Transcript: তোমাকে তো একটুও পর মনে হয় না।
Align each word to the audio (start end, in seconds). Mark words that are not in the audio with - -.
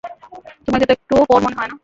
তোমাকে 0.65 0.85
তো 0.85 0.93
একটুও 0.93 1.23
পর 1.25 1.39
মনে 1.45 1.57
হয় 1.57 1.69
না। 1.69 1.75